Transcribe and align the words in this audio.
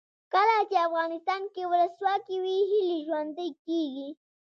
کله 0.33 0.57
چې 0.69 0.77
افغانستان 0.87 1.41
کې 1.53 1.63
ولسواکي 1.71 2.35
وي 2.43 2.57
هیلې 2.69 2.97
ژوندۍ 3.07 3.49
کیږي. 3.65 4.09